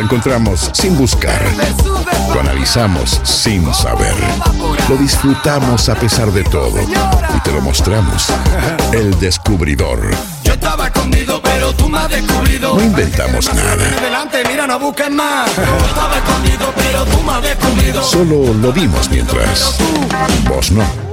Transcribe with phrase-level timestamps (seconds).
[0.00, 1.42] Lo encontramos sin buscar.
[2.32, 4.14] Lo analizamos sin saber.
[4.88, 6.80] Lo disfrutamos a pesar de todo.
[7.36, 8.28] Y te lo mostramos.
[8.94, 10.00] El descubridor.
[10.42, 12.76] Yo estaba escondido, pero tú me has descubrido.
[12.76, 13.98] No inventamos nada.
[13.98, 15.54] Adelante, mira, no busques más.
[15.54, 18.02] Yo estaba escondido, pero tú me has descubrido.
[18.02, 19.76] Solo lo vimos mientras.
[20.48, 21.09] Vos no.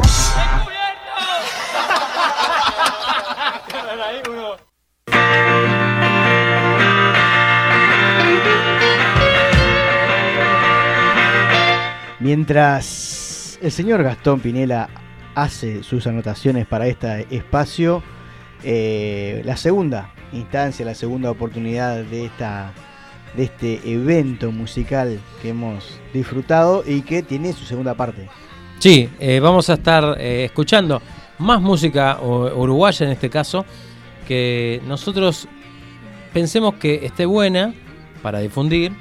[12.27, 14.90] Mientras el señor Gastón Pinela
[15.34, 18.03] hace sus anotaciones para este espacio,
[18.66, 22.73] eh, la segunda instancia, la segunda oportunidad de, esta,
[23.34, 28.28] de este evento musical que hemos disfrutado y que tiene su segunda parte.
[28.80, 31.02] Sí, eh, vamos a estar eh, escuchando
[31.38, 33.64] más música uruguaya en este caso,
[34.28, 35.48] que nosotros
[36.34, 37.73] pensemos que esté buena
[38.22, 38.91] para difundir,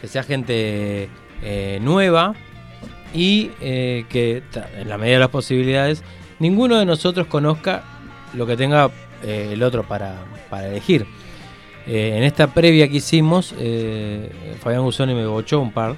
[0.00, 1.08] que sea gente
[1.80, 2.34] nueva
[3.14, 4.42] y eh, que
[4.78, 6.02] en la medida de las posibilidades
[6.38, 7.84] ninguno de nosotros conozca
[8.34, 8.90] lo que tenga
[9.22, 10.16] eh, el otro para,
[10.50, 11.06] para elegir.
[11.86, 15.96] Eh, en esta previa que hicimos, eh, Fabián Gusoni me bochó un par.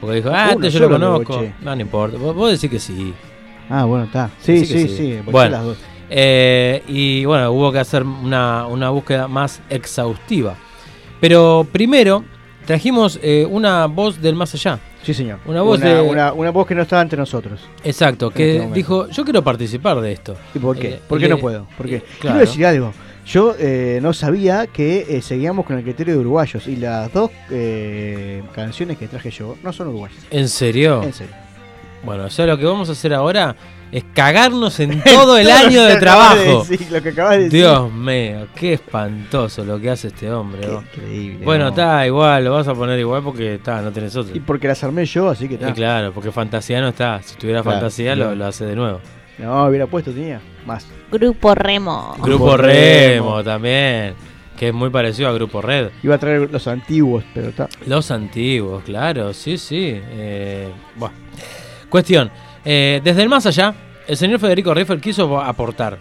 [0.00, 1.44] Porque dijo, ah, este yo lo conozco.
[1.60, 2.16] No, no importa.
[2.16, 3.12] Vos, vos decís que sí.
[3.68, 4.30] Ah, bueno, está.
[4.40, 5.16] Sí, sí, sí.
[5.18, 5.78] boché Bueno, las dos.
[6.88, 10.56] y bueno, hubo que hacer una, una búsqueda más exhaustiva.
[11.20, 12.24] Pero primero
[12.66, 14.78] trajimos eh, una voz del más allá.
[15.02, 15.38] Sí, señor.
[15.46, 17.60] Una voz una, de- una- una voz que no estaba entre nosotros.
[17.84, 20.36] Exacto, que este dijo, yo quiero participar de esto.
[20.54, 20.88] ¿Y por qué?
[20.88, 21.66] Eh, ¿Por qué no puedo?
[21.76, 22.92] Porque eh, quiero decir algo.
[23.26, 27.30] Yo eh, no sabía que eh, seguíamos con el criterio de uruguayos y las dos
[28.54, 30.18] canciones que traje yo no son uruguayas.
[30.30, 31.02] ¿En serio?
[31.02, 31.34] En serio.
[32.04, 33.54] Bueno, o sea, lo que vamos a hacer ahora
[33.92, 36.64] es cagarnos en todo el año de trabajo.
[36.68, 37.58] decir, lo que acabas de decir.
[37.60, 40.68] Dios mío, qué espantoso lo que hace este hombre.
[40.70, 41.44] Increíble.
[41.44, 41.70] Bueno, ¿no?
[41.70, 44.34] está igual, lo vas a poner igual porque está, no tenés otro.
[44.36, 45.72] Y porque las armé yo, así que Y está.
[45.72, 47.20] claro, porque fantasía no está.
[47.22, 49.00] Si tuviera Claro, fantasía, lo, lo hace de nuevo.
[49.38, 50.86] No, hubiera puesto, tenía más.
[51.10, 52.14] Grupo Remo.
[52.20, 52.66] Grupo Remo.
[53.36, 54.14] Remo también,
[54.58, 55.88] que es muy parecido a Grupo Red.
[56.02, 57.68] Iba a traer los antiguos, pero está.
[57.86, 59.98] Los antiguos, claro, sí, sí.
[59.98, 61.14] Eh, bueno.
[61.88, 62.30] Cuestión,
[62.64, 63.74] eh, desde el más allá,
[64.06, 65.98] el señor Federico Riffel quiso aportar.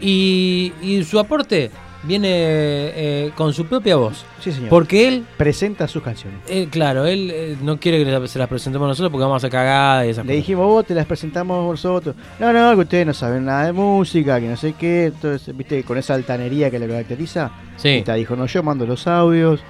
[0.00, 1.70] Y, y su aporte
[2.02, 4.24] viene eh, con su propia voz.
[4.40, 4.68] Sí, señor.
[4.68, 6.40] Porque él, Presenta sus canciones.
[6.48, 10.04] eh, claro, él eh, no quiere que se las presentemos nosotros porque vamos a cagada
[10.04, 10.36] y esas Le cosas.
[10.36, 12.14] dijimos, vos te las presentamos nosotros.
[12.38, 15.06] No, no, que ustedes no saben nada de música, que no sé qué.
[15.06, 17.50] Entonces, viste, con esa altanería que le caracteriza.
[17.76, 17.88] Sí.
[17.88, 19.60] Y te dijo, no, yo mando los audios.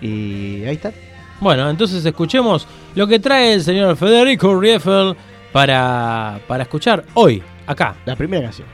[0.00, 0.92] Y ahí está.
[1.40, 5.14] Bueno, entonces escuchemos lo que trae el señor Federico Rieffel
[5.54, 7.94] para, para escuchar hoy, acá.
[8.06, 8.66] La primera canción.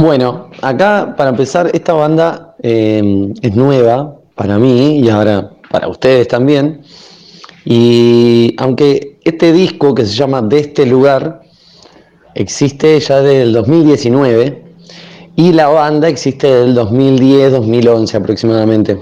[0.00, 6.26] Bueno, acá para empezar, esta banda eh, es nueva para mí y ahora para ustedes
[6.26, 6.80] también.
[7.66, 11.42] Y aunque este disco que se llama De este lugar
[12.34, 14.64] existe ya desde el 2019
[15.36, 18.98] y la banda existe desde el 2010-2011 aproximadamente.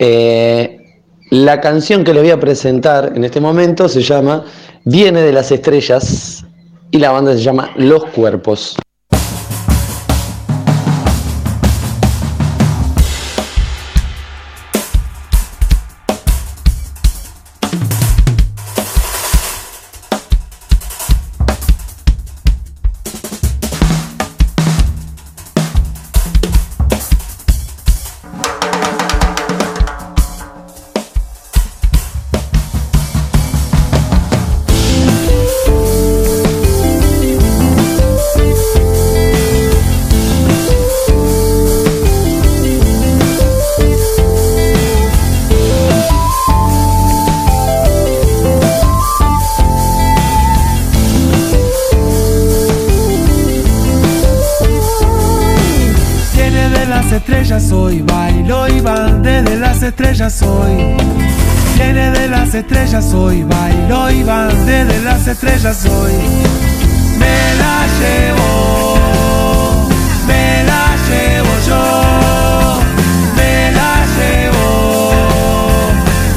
[0.00, 0.78] Eh,
[1.30, 4.46] la canción que les voy a presentar en este momento se llama
[4.84, 6.44] Viene de las estrellas
[6.90, 8.76] y la banda se llama Los Cuerpos.
[56.88, 60.96] las estrellas hoy, bailo y bandé de las estrellas hoy.
[61.76, 66.12] Viene de las estrellas hoy, bailo y bandé de las estrellas hoy.
[67.18, 68.98] Me la llevo,
[70.26, 71.82] me la llevo yo,
[73.36, 75.10] me la llevo,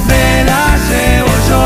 [0.07, 1.63] me la llevo yo.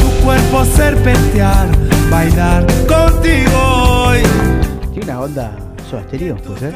[0.00, 1.66] Tu cuerpo serpentear,
[2.10, 3.63] bailar contigo
[5.24, 5.56] onda
[5.90, 6.74] Soda Stereo, ¿puede ser?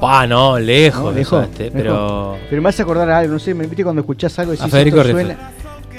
[0.00, 1.82] Ah, no, lejos, No, lejos, Soda Stereo, lejos.
[1.82, 2.36] pero...
[2.50, 4.58] Pero me hace acordar a algo, no sé, me viste cuando escuchás algo y A
[4.58, 5.36] decís, Federico esto suena...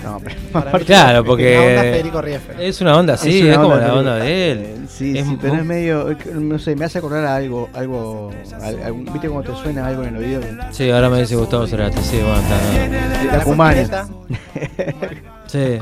[0.04, 2.62] No, pero Claro, La onda porque Federico Rieffel.
[2.62, 4.86] es una onda así, Es es, una como onda la onda de él.
[4.88, 8.32] Sí, Es sí, pero es medio, no sé, me hace acordar a algo, algo,
[9.12, 10.42] ¿viste cómo te suena algo en el oído?
[10.72, 13.38] Sí, ahora me dice Gustavo Cerati, sí, bueno, está.
[13.38, 14.08] La, cumana.
[15.48, 15.78] Sí,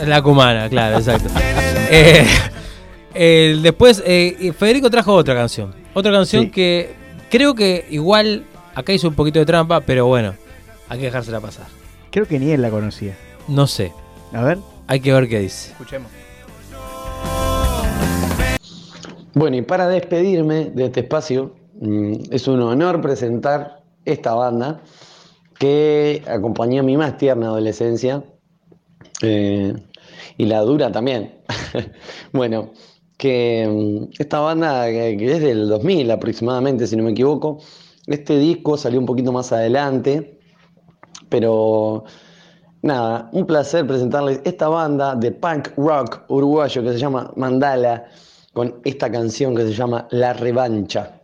[0.06, 1.28] la cumana, claro, exacto.
[1.90, 2.26] Eh,
[3.14, 5.74] eh, después, eh, Federico trajo otra canción.
[5.94, 6.50] Otra canción Sí.
[6.50, 6.94] que
[7.30, 10.34] creo que igual acá hizo un poquito de trampa, pero bueno,
[10.88, 11.66] hay que dejársela pasar.
[12.10, 13.16] Creo que ni él la conocía.
[13.48, 13.92] No sé,
[14.32, 14.58] A ver.
[14.86, 15.72] hay que ver qué dice.
[15.72, 16.10] Escuchemos.
[19.34, 24.80] Bueno, y para despedirme de este espacio, mm, es un honor presentar esta banda
[25.58, 28.24] que acompañó mi más tierna adolescencia
[29.22, 29.74] eh,
[30.36, 31.36] y la dura también.
[32.32, 32.72] bueno,
[33.20, 37.58] que mm, esta banda que, es del 2000 aproximadamente, si no me equivoco,
[38.06, 40.40] este disco salió un poquito más adelante,
[41.28, 42.04] pero
[42.80, 48.06] nada, un placer presentarles esta banda de punk rock uruguayo que se llama Mandala
[48.54, 51.20] con esta canción que se llama La Revancha.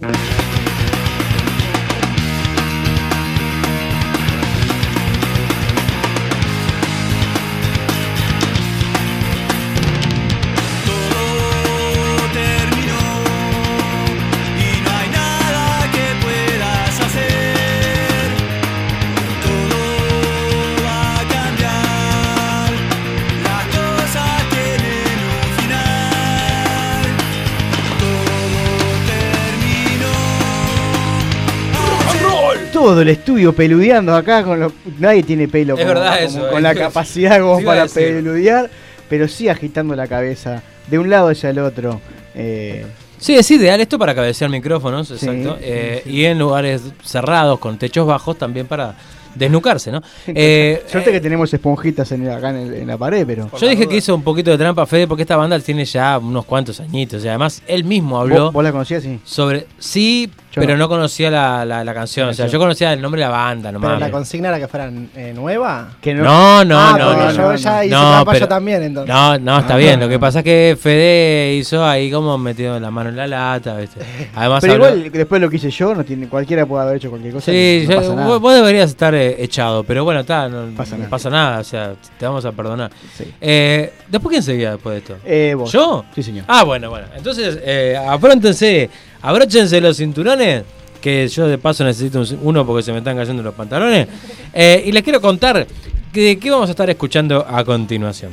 [32.96, 34.72] Todo el estudio peludeando acá con los.
[34.98, 36.62] Nadie tiene pelo Es como- verdad como eso, con eh.
[36.62, 38.70] la capacidad como para peludear,
[39.06, 42.00] pero sí agitando la cabeza de un lado hacia el otro.
[42.34, 42.86] Eh,
[43.18, 45.58] Sí, es ideal esto para cabecear micrófonos, Sí, exacto.
[45.60, 46.10] eh, sí.
[46.10, 48.94] Y en lugares cerrados, con techos bajos, también para
[49.34, 50.02] desnucarse, ¿no?
[50.28, 53.50] Eh, Suerte eh, que tenemos esponjitas en, acá en, el- en la pared, pero.
[53.60, 56.46] Yo dije que hizo un poquito de trampa Fede porque esta banda tiene ya unos
[56.46, 57.22] cuantos añitos.
[57.22, 59.02] Y además él mismo habló ¿Vos, vos la conocías?
[59.02, 59.18] Sí.
[59.24, 59.66] sobre.
[59.78, 60.78] Sí, Yo pero no.
[60.84, 62.26] no, conocía la, la- la canción.
[62.26, 64.00] La O sea, yo conocía el nombre de la banda Pero nomás.
[64.00, 65.90] la consigna era que fuera eh, nueva.
[66.00, 67.12] Que No, no, ah, no.
[67.14, 67.82] no, yo no, ya no.
[67.84, 69.14] hice No, pero- yo también, entonces.
[69.14, 69.76] No, no, está Ah.
[69.76, 70.00] bien.
[70.00, 73.76] Lo que pasa es que Fede hizo ahí como metió la mano en la lata,
[73.76, 74.00] ¿viste?
[74.34, 77.10] Además Pero habló- igual, después lo que hice yo, no tiene, cualquiera puede haber hecho
[77.10, 77.52] cualquier cosa.
[77.52, 81.10] Sí, no vos, vos deberías estar eh, echado, pero bueno, está, no, Pasa no nada.
[81.10, 82.90] pasa nada, o sea, te vamos a perdonar.
[83.16, 83.24] Sí.
[83.40, 85.16] Eh, ¿Después quién seguía después de esto?
[85.24, 85.70] Eh, vos.
[85.70, 86.04] ¿Yo?
[86.14, 86.44] Sí, señor.
[86.48, 87.06] Ah, bueno, bueno.
[87.14, 88.88] Entonces, eh, apróntense,
[89.22, 90.64] abróchense los cinturones,
[91.00, 94.08] que yo de paso necesito un- uno porque se me están cayendo los pantalones.
[94.52, 95.66] Eh, y les quiero contar
[96.12, 98.32] de qué vamos a estar escuchando a continuación.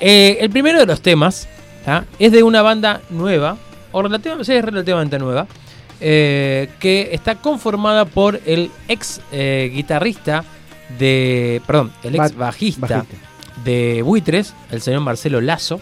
[0.00, 1.48] Eh, el primero de los temas
[1.84, 2.04] ¿tá?
[2.18, 3.56] es de una banda nueva,
[3.92, 5.46] o relativa- sí, es relativamente nueva,
[6.00, 10.44] eh, que está conformada por el ex guitarrista
[10.98, 11.62] de.
[11.66, 13.16] Perdón, el ex Ba- bajista bajista.
[13.64, 15.80] de Buitres, el señor Marcelo Lazo,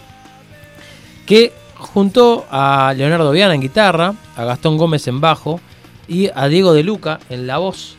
[1.25, 5.59] que juntó a Leonardo Viana en guitarra, a Gastón Gómez en bajo
[6.07, 7.95] y a Diego de Luca en la voz.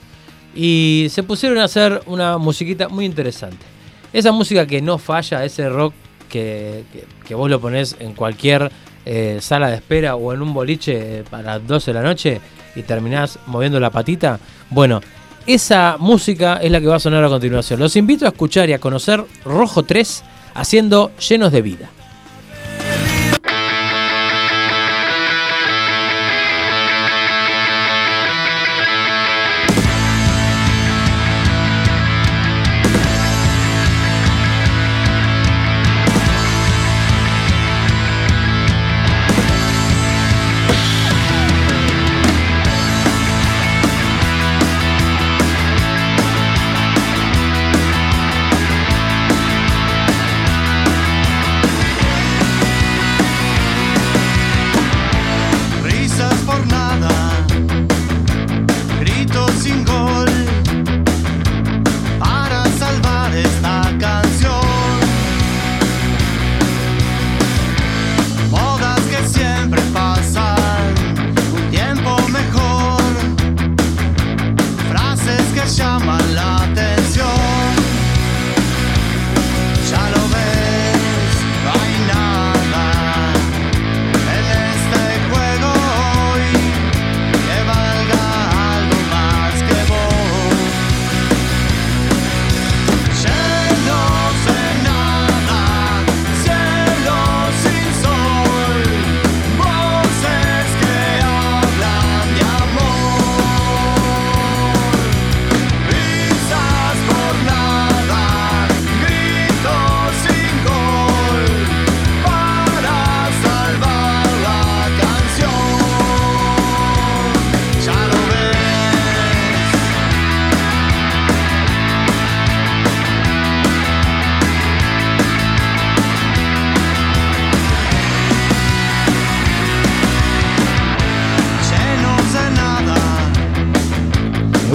[0.55, 3.65] Y se pusieron a hacer una musiquita muy interesante.
[4.13, 5.93] Esa música que no falla, ese rock
[6.29, 8.71] que, que- que vos lo ponés en cualquier
[9.05, 12.41] eh, sala de espera o en un boliche eh, a las 12 de la noche
[12.75, 14.39] y terminás moviendo la patita.
[14.71, 15.01] Bueno,
[15.47, 17.79] esa música es la que va a sonar a continuación.
[17.79, 21.91] Los invito a escuchar y a conocer Rojo 3 haciendo Llenos de Vida.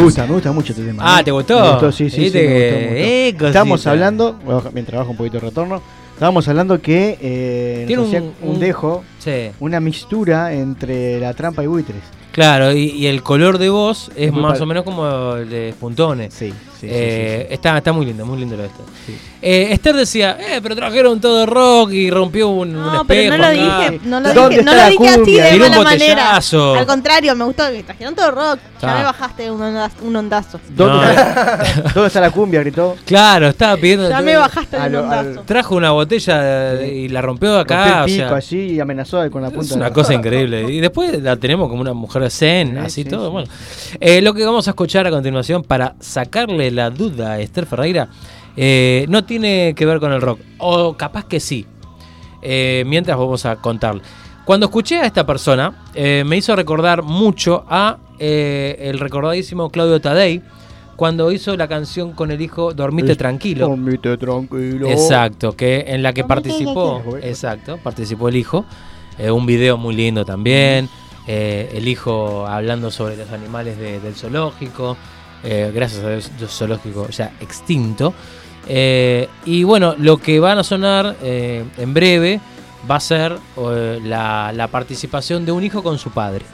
[0.02, 1.04] Me gusta, me gusta mucho este tema.
[1.06, 1.24] Ah.
[1.24, 1.60] ¿te gustó?
[1.62, 3.46] Me gustó, sí, sí, sí, ¿Viste me gustó, me gustó.
[3.46, 3.48] eh.
[3.48, 4.40] Estábamos hablando,
[4.74, 5.82] mientras bajo un poquito de retorno,
[6.14, 9.52] estábamos hablando que eh, Tiene un- un, dejo, Sí.
[9.60, 12.02] una mixtura entre la trampa y buitres.
[12.32, 15.74] Claro, y, y el color de voz es Muy más o menos como el de
[15.80, 16.34] Puntones.
[16.34, 16.52] Sí,
[16.82, 17.54] sí, Eh, sí, sí.
[17.54, 18.84] Está, está muy lindo, muy lindo lo de esto.
[19.06, 19.18] Sí.
[19.44, 23.38] Eh, Esther decía, eh, pero trajeron todo rock y rompió un, un No, pero espejo
[23.38, 23.90] no lo acá.
[23.92, 25.44] dije, no lo ¿Dónde dije, no está lo la dije así cumbia?
[25.46, 26.16] de Tiró un mala manera.
[26.24, 26.76] botellazo.
[26.76, 28.60] Al contrario, me gustó que trajeron todo rock.
[28.82, 28.98] Ya Ah.
[28.98, 30.60] me bajaste un, un ondazo.
[30.70, 31.10] ¿Dónde, No.
[31.12, 32.60] está, ¿Dónde está la cumbia?
[32.62, 32.96] Gritó.
[33.06, 34.10] Claro, estaba pidiendo...
[34.10, 35.42] Ya me bajaste A un al- ondazo.
[35.44, 38.02] Trajo una botella y la rompió Rompió acá.
[38.04, 40.72] o pico sea, allí y amenazó con la punta Es de una la- cosa increíble.
[40.72, 43.26] Y después la tenemos como una mujer zen, Sí, así sí, todo.
[43.28, 43.32] sí.
[43.32, 43.48] Bueno,
[44.00, 48.10] Eh, lo que vamos a escuchar a continuación para sacarle la duda Esther Ferreira
[48.58, 50.40] eh, no tiene que ver con el rock.
[50.58, 51.66] O capaz que sí.
[52.42, 54.02] Eh, mientras vamos a contarle.
[54.46, 60.02] Cuando escuché a esta persona, eh, me hizo recordar mucho a eh, el recordadísimo Claudio
[60.02, 60.42] Tadei
[60.96, 63.68] cuando hizo la canción con el hijo Dormite Tranquilo.
[63.70, 64.88] Dormite tranquilo.
[64.90, 68.66] Exacto, que en la que participó, exacto, participó el hijo.
[69.18, 70.90] Eh, un video muy lindo también.
[71.28, 74.98] eh, el hijo hablando sobre los animales de- del zoológico.
[75.44, 78.14] Eh, gracias a Dios, zoológico ya extinto.
[78.68, 82.40] Eh, y bueno, lo que van a sonar eh, en breve
[82.90, 83.38] va a ser
[84.04, 86.46] la, la participación de un hijo con su padre.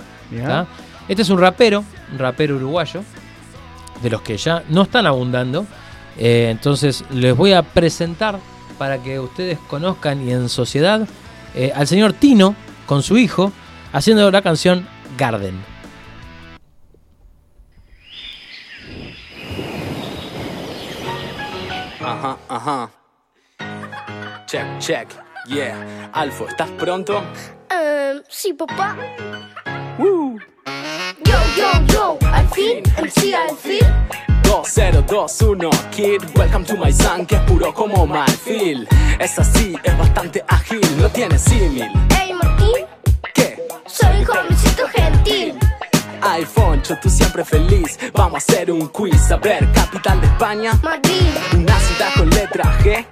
[1.08, 3.02] Este es un rapero, un rapero uruguayo,
[4.02, 5.66] de los que ya no están abundando.
[6.18, 8.40] Entonces les voy a presentar
[8.78, 11.08] para que ustedes conozcan y en sociedad
[11.76, 13.52] al señor Tino con su hijo
[13.94, 15.77] haciendo la canción Garden.
[22.18, 22.90] Ajá, ajá.
[24.48, 25.08] Check, check.
[25.48, 26.10] Yeah.
[26.14, 27.22] Alfo, ¿estás pronto?
[27.70, 28.96] Em, sí, papá.
[30.00, 30.40] Woo.
[31.24, 33.86] Yo, yo, yo, al fin, el sí, al fin.
[34.44, 38.88] 2021 Kid, welcome to my son que es puro como marfil.
[39.20, 41.92] Es así, es bastante ágil, no tiene símil.
[42.10, 42.86] Hey, Martín,
[43.36, 43.68] ¿Qué?
[43.86, 45.60] soy jovencito gentil.
[46.22, 47.98] iPhone, yo tú siempre feliz.
[48.14, 49.32] Vamos a hacer un quiz.
[49.32, 50.74] A ver, capital de España.
[50.84, 53.06] Madrid, Una ciudad con letra G.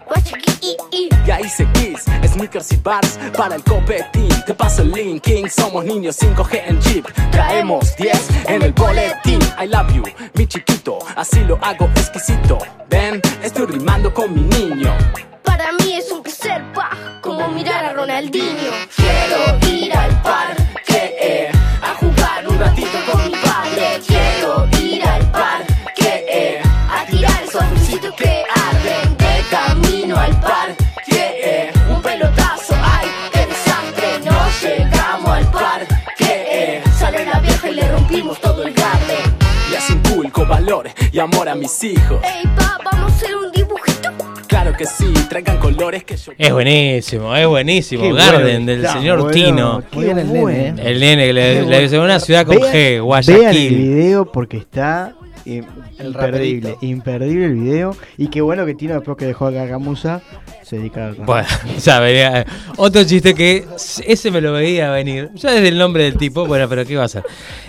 [1.26, 4.30] Y ahí seguís, sneakers y bars para el copetín.
[4.46, 7.06] Te paso el link, King, somos niños 5G en Jeep.
[7.32, 9.40] Traemos 10 en el boletín.
[9.62, 12.60] I love you, mi chiquito, así lo hago exquisito.
[12.90, 14.96] Ven, estoy rimando con mi niño.
[15.44, 16.90] Para mí es un placer, pa,
[17.22, 18.72] como mirar a Ronaldinho.
[18.96, 20.55] Quiero ir al parque
[40.46, 42.20] inculco valor y amor a mis hijos.
[42.24, 44.10] Ey, pa, vamos a hacer un dibujito.
[44.48, 46.32] Claro que sí, traigan colores que yo.
[46.38, 48.04] Es buenísimo, es buenísimo.
[48.04, 49.32] Qué Garden bueno del está, señor boludo.
[49.34, 49.84] Tino.
[49.92, 50.82] Qué el nene, bueno.
[50.84, 51.80] El nene que le, le bueno.
[51.80, 53.78] dice una ciudad con Vean- G, Vean el Guayaquil.
[53.78, 55.14] video porque está
[55.46, 55.64] El
[56.08, 56.14] imperdible.
[56.14, 56.78] raperito.
[56.82, 57.96] Imperdible el video.
[58.18, 60.22] Y qué bueno que Tino, después que dejó a Gagamusa,
[60.64, 61.26] se dedica al rap.
[61.28, 61.48] Bueno,
[61.82, 62.46] ya venía.
[62.78, 63.66] Otro chiste que
[64.08, 65.30] ese me lo veía venir.
[65.36, 67.24] Ya desde el nombre del tipo, bueno, pero ¿qué va a hacer?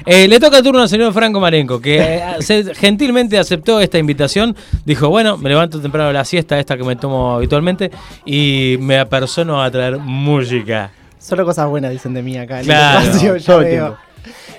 [0.07, 4.57] Eh, le toca turno al señor Franco Marenco, que eh, se- gentilmente aceptó esta invitación.
[4.85, 7.91] Dijo, bueno, me levanto temprano a la siesta, esta que me tomo habitualmente,
[8.25, 10.91] y me apersono a traer música.
[11.19, 12.55] Solo cosas buenas dicen de mí acá.
[12.55, 13.73] en el Claro, espacio, todo el veo.
[13.85, 13.99] tiempo.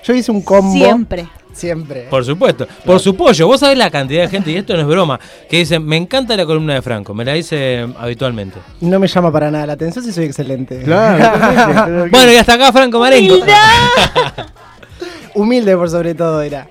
[0.04, 0.74] Yo hice un combo.
[0.74, 1.28] Siempre.
[1.58, 2.04] Siempre.
[2.04, 3.48] Por supuesto, por su pollo.
[3.48, 6.38] Vos sabés la cantidad de gente, y esto no es broma, que dicen, me encanta
[6.38, 8.60] la columna de Franco, me la dice eh, habitualmente.
[8.80, 10.84] No me llama para nada la atención si soy excelente.
[10.84, 13.36] Claro, Bueno, y hasta acá Franco Marenco.
[15.34, 16.70] Humilde por sobre todo era.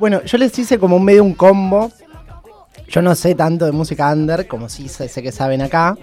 [0.00, 1.92] Bueno, yo les hice como un medio un combo.
[2.88, 5.96] Yo no sé tanto de música under, como sí sé, sé que saben acá.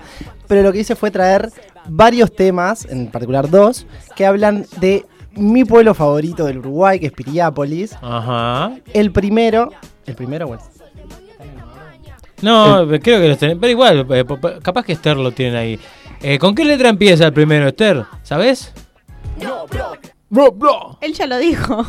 [0.48, 1.52] Pero lo que hice fue traer
[1.86, 3.86] varios temas, en particular dos,
[4.16, 7.96] que hablan de mi pueblo favorito del Uruguay, que es Piriápolis.
[8.02, 8.72] Ajá.
[8.94, 9.72] El primero.
[10.06, 10.48] ¿El primero?
[10.48, 10.64] Bueno.
[12.42, 13.58] No, creo que los tenés.
[13.60, 14.26] Pero igual, eh,
[14.62, 15.80] capaz que Esther lo tienen ahí.
[16.22, 18.06] Eh, ¿Con qué letra empieza el primero, Esther?
[18.24, 18.74] ¿Sabes?
[19.42, 19.94] No, bro.
[20.30, 20.98] Bro, bro.
[21.02, 21.86] Él ya lo dijo.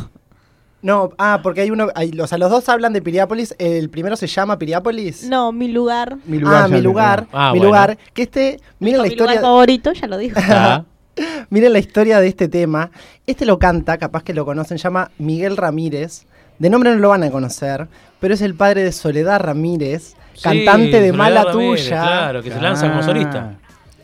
[0.81, 1.87] No, ah, porque hay uno.
[1.95, 3.55] Hay, o sea, los dos hablan de Piriápolis.
[3.57, 5.29] El primero se llama Piriápolis.
[5.29, 6.17] No, mi lugar.
[6.25, 7.27] Mi lugar ah, ya mi lugar.
[7.31, 7.69] Ah, mi bueno.
[7.69, 7.97] lugar.
[8.13, 8.59] Que este.
[8.79, 9.41] Miren la mi lugar historia.
[9.41, 10.39] favorito, ya lo dijo.
[10.39, 10.85] Está.
[11.49, 12.91] Miren la historia de este tema.
[13.27, 16.25] Este lo canta, capaz que lo conocen, llama Miguel Ramírez.
[16.59, 17.87] De nombre no lo van a conocer,
[18.19, 22.01] pero es el padre de Soledad Ramírez, Sí, cantante de Soledad Mala Ramírez, Tuya.
[22.01, 23.03] Claro, que se lanza como Ah.
[23.03, 23.55] solista.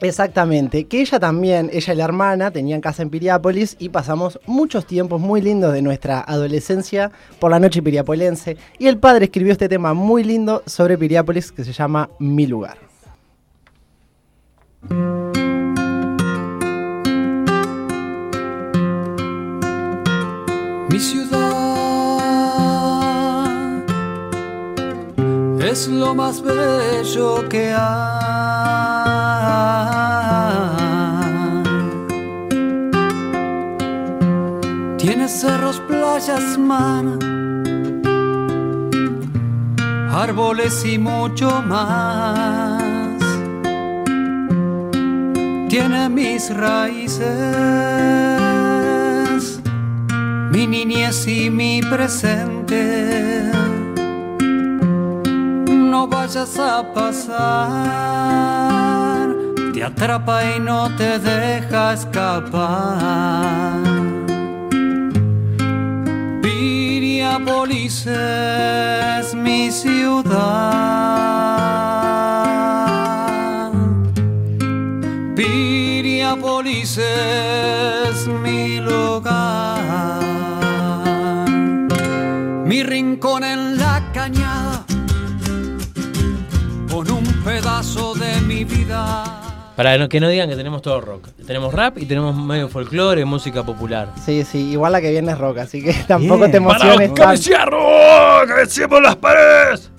[0.02, 4.86] Exactamente, que ella también, ella y la hermana, tenían casa en Piriápolis y pasamos muchos
[4.86, 8.56] tiempos muy lindos de nuestra adolescencia por la noche piriapolense.
[8.78, 12.78] Y el padre escribió este tema muy lindo sobre Piriápolis que se llama Mi lugar.
[20.90, 21.40] Mi ciudad
[25.62, 28.10] es lo más bello que hay.
[34.98, 37.06] Tiene cerros, playas, mar,
[40.12, 42.82] árboles y mucho más.
[45.70, 48.39] Tiene mis raíces
[50.52, 53.52] mi niñez y mi presente.
[55.68, 57.30] No vayas a pasar,
[59.74, 63.80] te atrapa y no te deja escapar.
[66.42, 71.10] Piriápolis es mi ciudad.
[76.02, 80.22] Piriápolis es mi lugar.
[82.66, 84.86] Mi rincón en la cañada
[86.90, 89.74] con un pedazo de mi vida.
[89.76, 91.28] Para que no digan que tenemos todo rock.
[91.46, 94.14] Tenemos rap y tenemos medio folclore, música popular.
[94.26, 96.52] Sí, sí, igual la que viene es rock, así que tampoco Bien.
[96.52, 97.10] te emociones.
[97.10, 97.78] Para, tanto.
[98.48, 99.92] ¡Cabeceamos las paredes!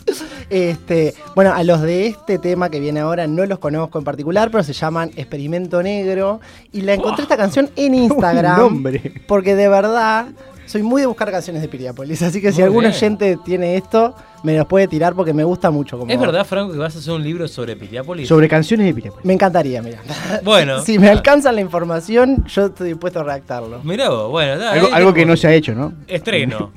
[0.51, 4.51] Este, bueno, a los de este tema que viene ahora no los conozco en particular,
[4.51, 6.41] pero se llaman Experimento Negro.
[6.73, 8.59] Y la encontré esta canción en Instagram.
[8.59, 9.23] nombre.
[9.27, 10.27] Porque de verdad
[10.67, 12.23] soy muy de buscar canciones de Piriápolis.
[12.23, 12.93] Así que si Muy algún bien.
[12.93, 15.99] oyente tiene esto, me los puede tirar porque me gusta mucho.
[15.99, 18.29] Como ¿Es verdad, Franco, que vas a hacer un libro sobre Piriápolis?
[18.29, 19.25] Sobre canciones de Piriápolis.
[19.25, 19.99] Me encantaría, mira.
[20.45, 20.81] Bueno.
[20.85, 23.81] si me alcanzan la información, yo estoy dispuesto a redactarlo.
[23.83, 25.93] Mirá vos, bueno, da, Algo, que no se ha hecho, ¿no?
[26.07, 26.71] Estreno.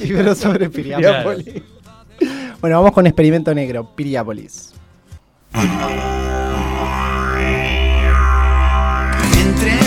[0.00, 1.62] Libro sobre Piriápolis.
[2.64, 4.72] Bueno, vamos con Experimento Negro, Piriápolis.
[9.38, 9.78] Entre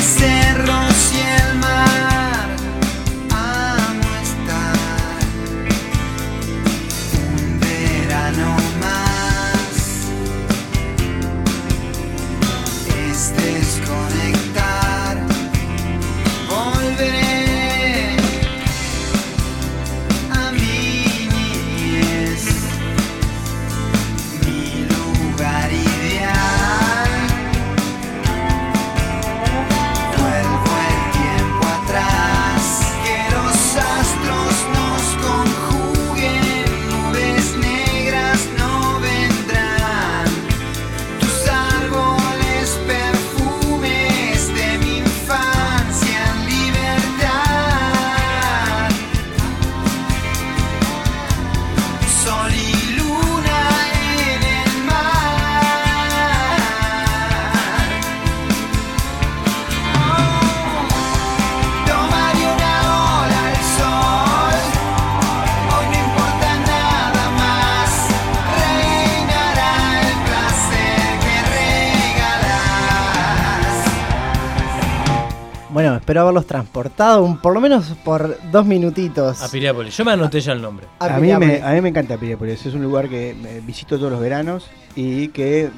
[76.08, 79.42] espero haberlos transportado un- por lo menos por dos minutitos.
[79.42, 79.98] A Piriápolis.
[79.98, 80.88] Yo me anoté ya el nombre.
[81.00, 82.66] A A mí, me, a mí me encanta Piriápolis.
[82.66, 85.70] Es un lugar que visito todos los veranos y que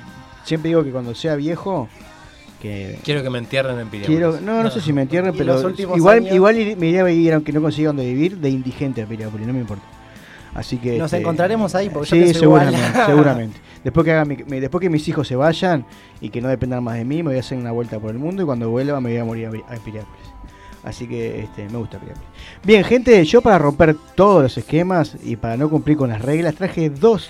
[0.44, 1.90] siempre digo que cuando sea viejo,
[2.62, 4.20] que Quiero que me entierren en Piriápolis.
[4.20, 4.40] quiero.
[4.40, 7.52] No, no sé si me entierren, pero igual, años- igual me iría a vivir, aunque
[7.52, 9.84] no consiga donde vivir, de indigente a Piriápolis, no me importa.
[10.54, 10.98] Así que.
[10.98, 12.66] Nos este, encontraremos ahí, porque yo Sí, pienso igual.
[12.70, 13.60] seguramente, seguramente.
[13.84, 15.86] Después que, haga mi- después que mis hijos se vayan
[16.20, 18.20] y que no dependan más de mí, me voy a hacer una vuelta por el
[18.20, 20.28] mundo y cuando vuelva me voy a morir a, a Piriápolis.
[20.84, 22.28] Así que este, me gusta Piriápolis.
[22.64, 26.56] Bien, gente, yo para romper todos los esquemas y para no cumplir con las reglas,
[26.56, 27.30] traje dos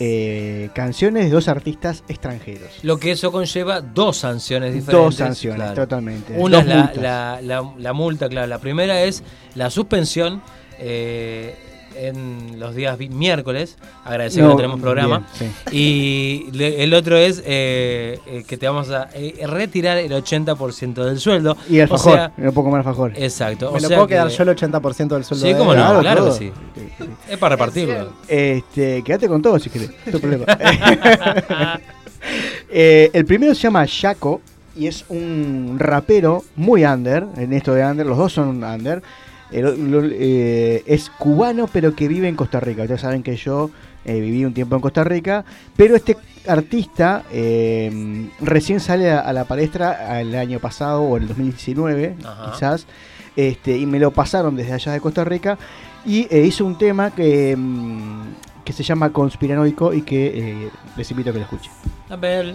[0.00, 2.70] eh, canciones de dos artistas extranjeros.
[2.82, 5.04] Lo que eso conlleva dos sanciones diferentes.
[5.04, 5.74] Dos sanciones, claro.
[5.74, 6.34] totalmente.
[6.36, 7.02] Una Dos es la, multas.
[7.02, 8.46] la- la- la multa, claro.
[8.46, 9.22] La primera es
[9.54, 10.40] la suspensión
[10.78, 11.56] eh,
[11.96, 13.76] en los días miércoles.
[14.04, 15.26] Agradecer que No, tenemos programa.
[15.38, 20.12] bien, Y le- el otro es eh, eh, que te vamos a eh, retirar el
[20.12, 21.56] 80% del sueldo.
[21.68, 23.12] Y el O alfajor, sea, no puedo comer alfajor.
[23.16, 23.70] Exacto.
[23.72, 26.00] Me o lo sea puedo que- quedar yo el 80% del sueldo Sí, cómo no,
[26.00, 26.38] claro, todo.
[26.38, 26.52] que sí.
[27.28, 28.12] Es para repartirlo.
[28.28, 30.44] Este, quédate con todo si querés, no hay problema.
[32.70, 34.40] Eh, el primero se llama Shaco
[34.76, 39.02] y es un rapero muy under, en esto de under, los dos son under.
[39.50, 42.82] Eh, eh, es cubano pero que vive en Costa Rica.
[42.82, 43.70] Ustedes saben que yo
[44.04, 45.44] eh, viví un tiempo en Costa Rica,
[45.76, 51.24] pero este artista eh, recién sale a, a la palestra el año pasado o en
[51.24, 52.52] el 2019 Ajá.
[52.52, 52.86] quizás,
[53.36, 55.58] este, y me lo pasaron desde allá de Costa Rica
[56.04, 58.22] y eh, hizo un tema que, mm,
[58.64, 61.72] que se llama Conspiranoico y que eh, les invito a que lo escuchen.
[62.08, 62.54] A ver.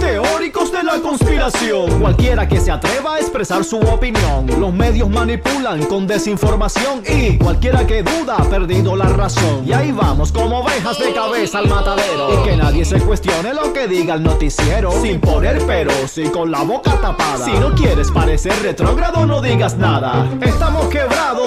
[0.00, 2.00] Teóricos de la conspiración.
[2.00, 4.46] Cualquiera que se atreva a expresar su opinión.
[4.58, 7.02] Los medios manipulan con desinformación.
[7.06, 9.64] Y cualquiera que duda ha perdido la razón.
[9.66, 12.28] Y ahí vamos como ovejas de cabeza al matadero.
[12.34, 14.92] Y que nadie se cuestione lo que diga el noticiero.
[15.02, 17.44] Sin poner peros y con la boca tapada.
[17.44, 20.28] Si no quieres parecer retrógrado, no digas nada.
[20.40, 21.43] Estamos quebrados,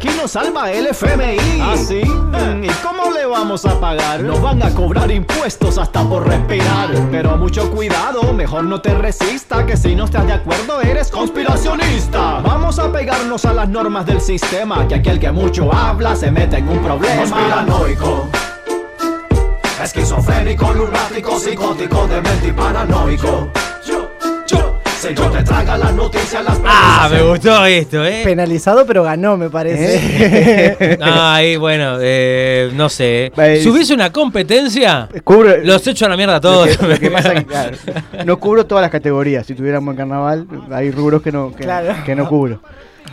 [0.00, 1.60] aquí nos salva el FMI.
[1.60, 2.02] ¿Ah, sí?
[2.02, 4.22] Mm, ¿Y cómo le vamos a pagar?
[4.22, 6.88] Nos van a cobrar impuestos hasta por respirar.
[7.10, 12.40] Pero mucho cuidado, mejor no te resista, que si no estás de acuerdo eres conspiracionista.
[12.40, 16.56] Vamos a pegarnos a las normas del sistema, que aquel que mucho habla se mete
[16.56, 17.20] en un problema.
[17.20, 18.26] Conspiranoico.
[19.82, 23.50] Esquizofrénico, lunático, psicótico, demente y paranoico.
[25.02, 28.20] Yo te traga las noticias, las Ah, me gustó esto, ¿eh?
[28.22, 30.98] Penalizado, pero ganó, me parece.
[31.02, 33.32] Ay, bueno, eh, no sé.
[33.36, 36.68] Eh, Si hubiese una competencia, Cubre- los echo a la mierda a todos.
[36.80, 37.76] Lo que, lo que pasa es que, claro,
[38.26, 39.46] no cubro todas las categorías.
[39.46, 41.94] Si tuviéramos en carnaval, hay rubros que no, que, Claro.
[42.04, 42.60] que no cubro.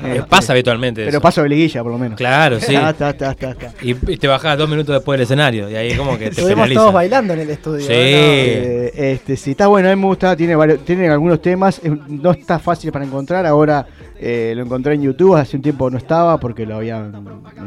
[0.03, 1.21] Eh, Eh, pasa habitualmente Pero eso.
[1.21, 2.17] paso de liguilla, por lo menos.
[2.17, 2.75] Claro, sí.
[2.87, 3.73] Ah, está, está, está, está.
[3.81, 5.69] Y, y te bajás dos minutos después del escenario.
[5.69, 7.81] Y ahí como que te Estuvimos todos bailando en el estudio.
[7.81, 7.87] Sí.
[7.87, 7.93] ¿no?
[7.95, 11.91] Eh, este, sí, está bueno, a mí me gusta, tiene, varios, tiene algunos temas, eh,
[12.07, 13.85] no está fácil para encontrar, ahora
[14.19, 17.13] eh, lo encontré en YouTube, hace un tiempo no estaba porque lo habían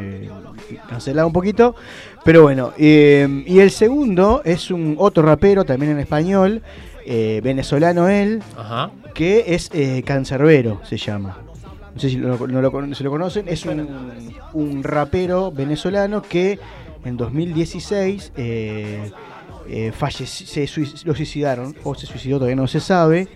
[0.00, 0.28] eh,
[0.88, 1.74] cancelado un poquito,
[2.24, 6.62] pero bueno, eh, y el segundo es un otro rapero, también en español,
[7.06, 8.90] eh, venezolano él, Ajá.
[9.14, 11.38] que es eh, Cancerbero, se llama.
[11.94, 13.88] No sé si lo, no lo si lo conocen, es un,
[14.54, 16.58] un rapero venezolano que
[17.04, 19.10] en 2016 eh,
[19.68, 23.28] eh, se suic- lo suicidaron, o se suicidó, todavía no se sabe,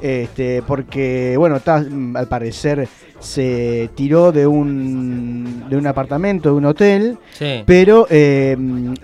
[0.00, 6.64] este, porque, bueno, ta- al parecer se tiró de un, de un apartamento, de un
[6.66, 7.62] hotel, Sí.
[7.66, 8.56] pero eh,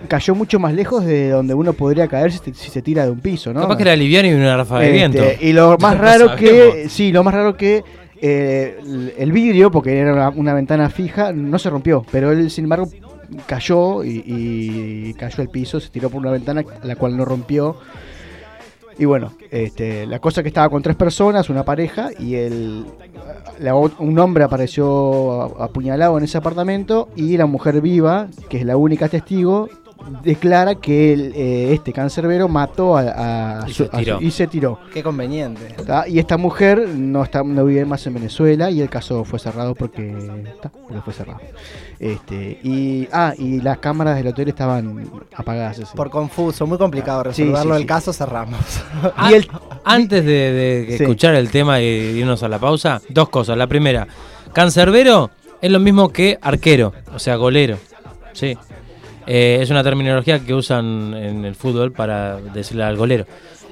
[0.07, 3.11] cayó mucho más lejos de donde uno podría caer si, te- si se tira de
[3.11, 3.61] un piso, ¿no?
[3.61, 5.23] Capaz que era liviano y una rafa de Este, viento.
[5.45, 6.39] Y lo más No raro sabemos.
[6.75, 7.83] que, sí, lo más raro que
[8.21, 12.65] eh, el- el vidrio, porque era una, ventana fija, no se rompió, pero él sin
[12.65, 12.87] embargo
[13.47, 17.77] cayó y, y cayó al piso, se tiró por una ventana la cual no rompió.
[18.97, 22.85] Y bueno, este, la cosa que estaba con tres personas, una pareja, y el,
[23.59, 28.77] la un hombre apareció apuñalado en ese apartamento y la mujer viva, que es la
[28.77, 29.67] única testigo,
[30.23, 34.21] declara que el, eh, este cancerbero mató a, a Y su- se a su- tiró.
[34.21, 34.79] y se tiró.
[34.93, 35.73] Qué conveniente.
[35.85, 36.07] ¿tá?
[36.07, 39.73] Y esta mujer no está no vive más en Venezuela y el caso fue cerrado
[39.73, 40.13] porque,
[40.61, 41.39] tá, porque fue cerrado.
[41.99, 45.79] Este, y ah, y las cámaras del hotel estaban apagadas.
[45.79, 45.95] ese.
[45.95, 47.73] Por confuso, muy complicado Sí, resolverlo.
[47.73, 47.87] sí, el sí.
[47.87, 48.59] caso cerramos.
[49.15, 49.47] Ah, y el-
[49.85, 50.31] Antes de,
[50.87, 53.57] de escuchar el tema y irnos a la pausa, dos cosas.
[53.57, 54.07] La primera,
[54.53, 55.29] cancerbero
[55.61, 57.77] es lo mismo que arquero, o sea, golero.
[58.33, 58.57] Sí.
[59.27, 63.25] Eh, es una terminología que usan en el fútbol para decirle al golero.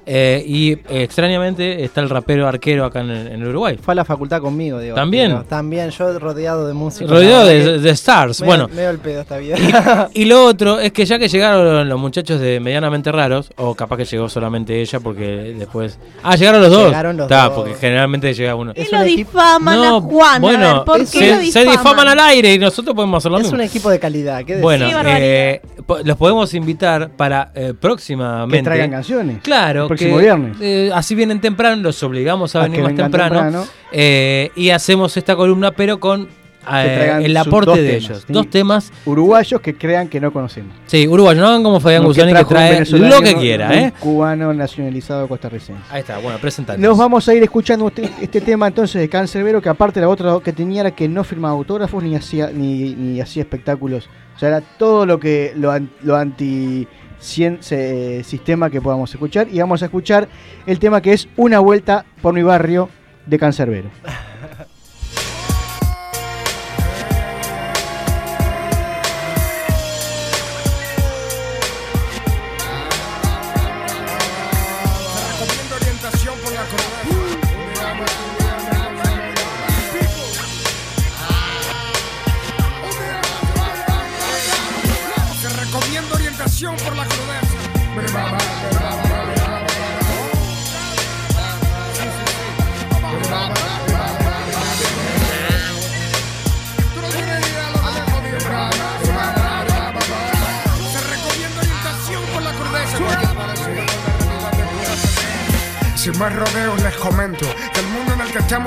[0.06, 3.78] Eh, y eh, extrañamente está el rapero arquero acá en, Uruguay.
[3.82, 4.96] Fue a la facultad conmigo, digo.
[4.96, 5.32] ¿También?
[5.32, 7.10] Pero También, yo rodeado de música.
[7.10, 8.42] Rodeado de, de stars.
[8.42, 10.10] Bueno, medio el pedo esta vida.
[10.14, 13.98] y lo otro es que ya que llegaron los muchachos de medianamente raros, o capaz
[13.98, 15.98] que llegó solamente ella porque después...
[16.22, 16.86] Ah, llegaron los dos.
[16.88, 17.54] Llegaron los Está, dos.
[17.54, 18.74] porque generalmente llega uno.
[18.76, 20.36] Y lo difaman a Juan.
[20.36, 22.08] a bueno, ver, ¿por qué se, lo se difaman?
[22.08, 23.56] al aire y nosotros podemos hacer lo es mismo.
[23.56, 24.44] un equipo de calidad.
[24.44, 24.58] ¿qué?
[24.58, 25.62] Bueno, eh,
[26.04, 28.58] los podemos invitar para eh, próximamente.
[28.58, 29.38] que traigan canciones.
[29.42, 30.58] Claro, próximo viernes.
[30.62, 33.66] eh, así vienen temprano, los obligamos a, A venir más temprano, temprano.
[33.92, 36.28] eh, y hacemos esta columna, pero con
[36.72, 38.24] eh, el aporte de temas, ellos.
[38.26, 38.32] ¿sí?
[38.32, 38.92] Dos temas.
[39.06, 40.74] Uruguayos que crean que no conocemos.
[40.86, 43.94] Sí, uruguayo, no hagan como Fabián No, Guzani que trae lo que quiera, un ¿eh?
[44.00, 45.82] cubano nacionalizado costarricense.
[45.92, 46.80] Ahí está, bueno, presentar.
[46.80, 50.38] Nos vamos a ir escuchando este, este tema entonces de Cancerbero, que aparte la otra
[50.42, 54.08] que tenía era que no firmaba autógrafos ni hacía ni, ni hacía espectáculos.
[54.36, 56.88] O sea, era todo lo que lo, lo anti
[57.24, 59.48] cien- se- sistema que podamos escuchar.
[59.52, 60.28] Y vamos a escuchar
[60.68, 62.90] el tema que es Una vuelta por mi barrio
[63.26, 63.90] de Cancerbero.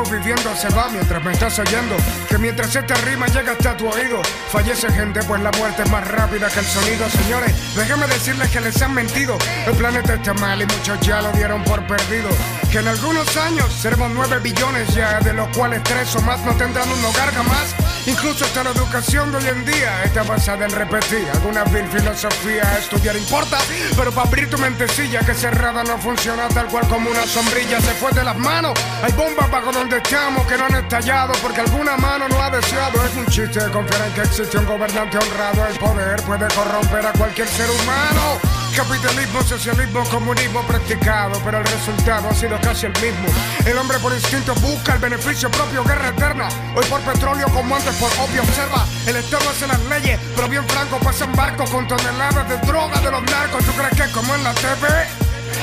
[0.05, 1.97] Viviendo se va mientras me estás oyendo.
[2.29, 6.07] Que mientras esta rima llega hasta tu oído, fallece gente pues la muerte es más
[6.07, 7.09] rápida que el sonido.
[7.09, 9.39] Señores, déjenme decirles que les han mentido.
[9.67, 12.29] El planeta está mal y muchos ya lo dieron por perdido.
[12.77, 16.55] Que en algunos años seremos 9 billones ya, de los cuales 3 o más no
[16.57, 17.75] tendrán un hogar jamás.
[18.05, 22.77] Incluso hasta la educación de hoy en día está basada en repetir alguna vil filosofía.
[22.79, 23.57] Estudiar importa,
[23.97, 27.95] pero para abrir tu mentecilla que cerrada no funciona tal cual como una sombrilla se
[27.95, 28.75] fue de las manos.
[29.03, 33.03] Hay bombas bajo donde estamos que no han estallado porque alguna mano no ha deseado.
[33.07, 35.67] Es un chiste confiar en que existe un gobernante honrado.
[35.67, 38.56] El poder puede corromper a cualquier ser humano.
[38.77, 43.27] Capitalismo, socialismo, comunismo practicado, pero el resultado ha sido casi el mismo.
[43.65, 46.47] El hombre por instinto busca el beneficio propio, guerra eterna.
[46.75, 48.85] Hoy por petróleo como antes por obvio observa.
[49.07, 53.11] El Estado hace las leyes, pero bien franco pasan barcos con toneladas de droga de
[53.11, 53.65] los narcos.
[53.65, 54.87] ¿Tú crees que como en la TV?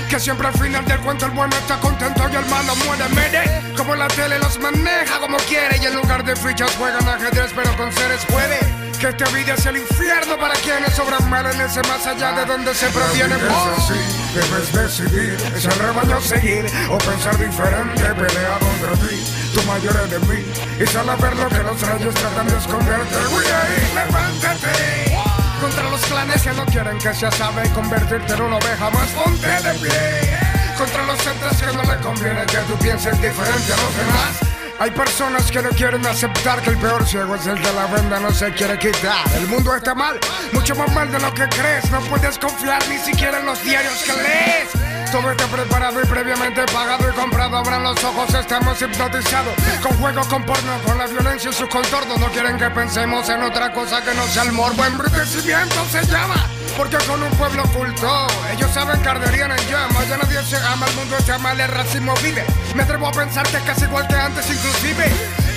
[0.09, 3.75] Que siempre al final del cuento el bueno está contento y el malo muere Mire,
[3.77, 7.75] como la tele los maneja como quiere Y en lugar de fichas juegan ajedrez pero
[7.77, 11.81] con seres puede Que esta vida es el infierno para quienes sobran mal en ese
[11.89, 13.91] más allá de donde se proviene vos
[14.33, 19.21] Debes decidir, es el rebaño seguir O pensar diferente, pelea contra ti
[19.53, 20.47] Tu mayor enemigo
[20.79, 23.15] Y sal a ver lo que los rayos tratan de esconderte.
[23.29, 23.45] Güey,
[23.93, 25.17] levántate.
[25.59, 29.47] Contra los clanes que no quieren que se sabe convertirte en una oveja más ponte
[29.47, 30.39] de pie.
[30.77, 34.42] Contra los centros que no le conviene que tú pienses diferente a los demás
[34.83, 38.19] hay personas que no quieren aceptar que el peor ciego es el de la venda,
[38.19, 39.25] no se quiere quitar.
[39.37, 40.19] El mundo está mal,
[40.51, 41.89] mucho más mal de lo que crees.
[41.89, 45.09] No puedes confiar ni siquiera en los diarios que lees.
[45.09, 47.55] Todo está preparado y previamente pagado y comprado.
[47.55, 49.53] Abran los ojos, estamos hipnotizados.
[49.81, 52.19] Con juegos, con porno, con la violencia en sus contornos.
[52.19, 54.83] No quieren que pensemos en otra cosa que no sea el morbo.
[54.83, 56.45] Embrutecimiento se llama.
[56.77, 60.07] Porque con un pueblo oculto, ellos saben que arderían en llamas.
[60.09, 62.43] Ya nadie se ama, el mundo está mal, el racismo vive.
[62.75, 65.11] Me atrevo a pensar que es casi igual que antes, inclusive.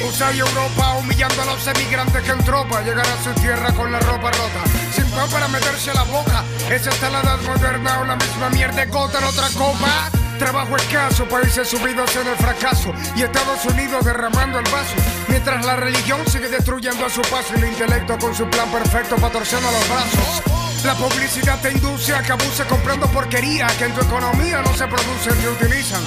[0.05, 3.91] USA y Europa humillando a los emigrantes que en tropa llegan a su tierra con
[3.91, 4.63] la ropa rota.
[4.93, 6.45] Sin pan para meterse a la boca.
[6.71, 10.11] Esa está la edad moderna la misma mierda gota en otra copa.
[10.39, 14.95] Trabajo escaso, países subidos en el fracaso y Estados Unidos derramando el vaso.
[15.29, 19.17] Mientras la religión sigue destruyendo a su paso y el intelecto con su plan perfecto
[19.17, 20.56] para torciendo los brazos.
[20.85, 24.87] La publicidad te induce a que abuse comprando porquería que en tu economía no se
[24.87, 26.03] producen ni utilizan.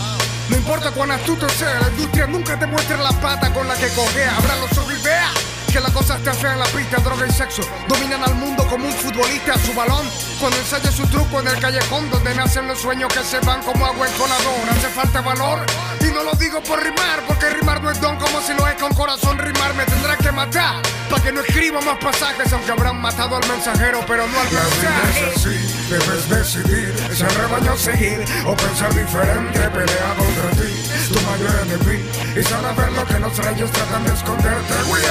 [0.49, 3.87] No importa cuán astuto sea, la industria nunca te muestra la pata con la que
[3.89, 4.35] cogea.
[4.37, 5.31] Abra los ojos y vea
[5.71, 7.61] que la cosa está fea en la pista, droga y sexo.
[7.87, 10.05] Dominan al mundo como un futbolista a su balón.
[10.39, 13.85] Cuando ensaya su truco en el callejón donde nacen los sueños que se van como
[13.85, 14.69] agua en colador.
[14.71, 15.65] Hace falta valor.
[16.01, 18.75] Y no lo digo por rimar, porque rimar no es don como si lo es
[18.75, 19.37] con corazón.
[19.37, 20.81] Rimar me tendrá que matar.
[21.09, 25.31] Para que no escriba más pasajes, aunque habrán matado al mensajero, pero no al mensaje.
[25.31, 31.19] es así, debes decidir, es el rebaño seguir o pensar diferente, pelea contra ti, tu
[31.21, 35.03] mayor enemigo, y sal a ver lo que los reyes tratan de esconderte, güey,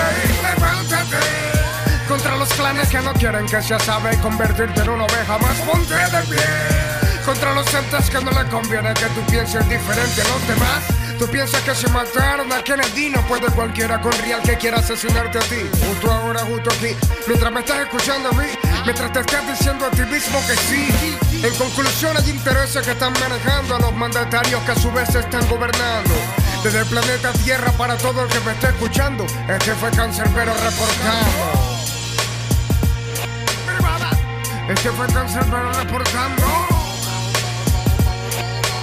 [0.43, 1.17] levántate.
[2.09, 5.95] Contra los clanes que no quieren que se sabe convertirte en una oveja más, ponte
[5.95, 6.99] de pie.
[7.25, 10.85] Contra los entes que no le conviene que tú pienses diferente a los demás.
[11.19, 15.37] Tú piensas que se mataron a Kennedy, no puede cualquiera con real que quiera asesinarte
[15.37, 15.69] a ti.
[15.87, 16.97] Justo ahora, justo aquí,
[17.27, 18.47] mientras me estás escuchando a mí,
[18.85, 21.19] mientras te estás diciendo a ti mismo que sí.
[21.43, 25.49] En conclusión, hay intereses que están manejando a los mandatarios que a su vez están
[25.49, 26.15] gobernando.
[26.65, 31.79] Desde el planeta Tierra para todo el que me esté escuchando, este fue Cancerbero reportando.
[34.69, 36.78] Este fue Cancerbero reportando.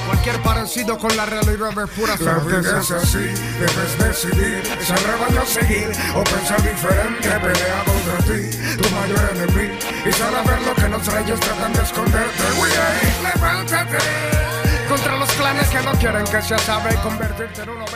[0.05, 4.97] Cualquier parecido con la realidad es pura La vida es así, debes decidir, es el
[4.97, 10.61] rebaño seguir o pensar diferente, pelea contra ti, tu mayor enemigo, y sal a ver
[10.61, 12.71] lo que los reyes tratan de esconderte, güey,
[13.23, 13.97] levántate.
[14.87, 17.93] Contra los clanes que no quieren que se sabe convertirte en una oveja.